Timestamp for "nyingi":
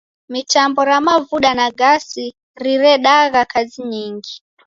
3.91-4.35